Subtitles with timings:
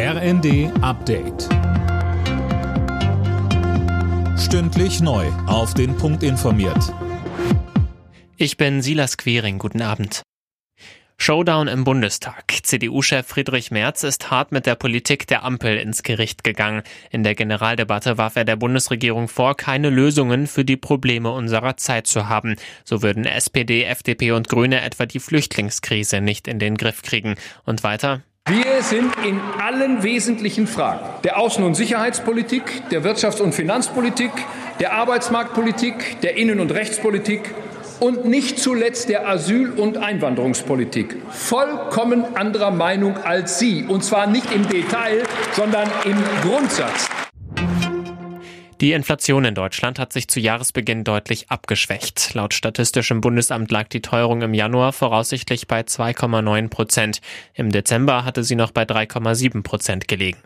[0.00, 1.48] RND Update.
[4.38, 5.26] Stündlich neu.
[5.48, 6.94] Auf den Punkt informiert.
[8.36, 9.58] Ich bin Silas Quering.
[9.58, 10.22] Guten Abend.
[11.16, 12.44] Showdown im Bundestag.
[12.62, 16.84] CDU-Chef Friedrich Merz ist hart mit der Politik der Ampel ins Gericht gegangen.
[17.10, 22.06] In der Generaldebatte warf er der Bundesregierung vor, keine Lösungen für die Probleme unserer Zeit
[22.06, 22.54] zu haben.
[22.84, 27.34] So würden SPD, FDP und Grüne etwa die Flüchtlingskrise nicht in den Griff kriegen.
[27.64, 33.54] Und weiter, wir sind in allen wesentlichen Fragen der Außen- und Sicherheitspolitik, der Wirtschafts- und
[33.54, 34.30] Finanzpolitik,
[34.80, 37.54] der Arbeitsmarktpolitik, der Innen- und Rechtspolitik
[38.00, 43.84] und nicht zuletzt der Asyl- und Einwanderungspolitik vollkommen anderer Meinung als Sie.
[43.86, 47.08] Und zwar nicht im Detail, sondern im Grundsatz.
[48.80, 52.34] Die Inflation in Deutschland hat sich zu Jahresbeginn deutlich abgeschwächt.
[52.34, 57.20] Laut Statistischem Bundesamt lag die Teuerung im Januar voraussichtlich bei 2,9 Prozent.
[57.54, 60.38] Im Dezember hatte sie noch bei 3,7 Prozent gelegen.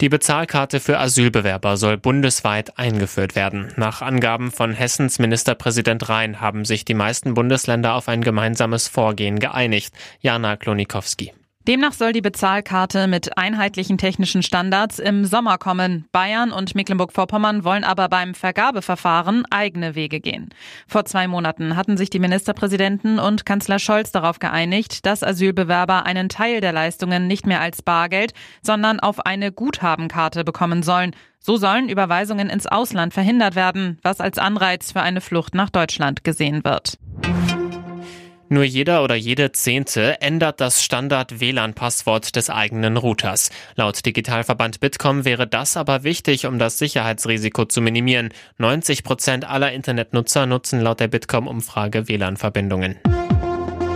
[0.00, 3.72] Die Bezahlkarte für Asylbewerber soll bundesweit eingeführt werden.
[3.76, 9.40] Nach Angaben von Hessens Ministerpräsident Rhein haben sich die meisten Bundesländer auf ein gemeinsames Vorgehen
[9.40, 9.92] geeinigt.
[10.20, 11.32] Jana Klonikowski.
[11.68, 16.06] Demnach soll die Bezahlkarte mit einheitlichen technischen Standards im Sommer kommen.
[16.10, 20.48] Bayern und Mecklenburg-Vorpommern wollen aber beim Vergabeverfahren eigene Wege gehen.
[20.88, 26.30] Vor zwei Monaten hatten sich die Ministerpräsidenten und Kanzler Scholz darauf geeinigt, dass Asylbewerber einen
[26.30, 31.14] Teil der Leistungen nicht mehr als Bargeld, sondern auf eine Guthabenkarte bekommen sollen.
[31.40, 36.24] So sollen Überweisungen ins Ausland verhindert werden, was als Anreiz für eine Flucht nach Deutschland
[36.24, 36.96] gesehen wird.
[38.52, 43.50] Nur jeder oder jede Zehnte ändert das Standard-WLAN-Passwort des eigenen Routers.
[43.76, 48.30] Laut Digitalverband Bitkom wäre das aber wichtig, um das Sicherheitsrisiko zu minimieren.
[48.58, 52.96] 90 Prozent aller Internetnutzer nutzen laut der Bitkom-Umfrage WLAN-Verbindungen.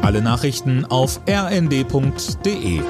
[0.00, 2.80] Alle Nachrichten auf rnd.de